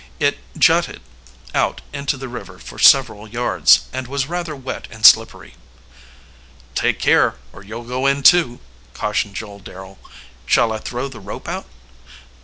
[0.19, 0.99] It jutted
[1.53, 5.53] out into the river for several yards, and was rather wet and slippery.
[6.73, 8.61] "Take care, or you'll go in too,"
[8.95, 9.99] cautioned Joel Darrel.
[10.47, 11.67] "Shall I throw the rope out?"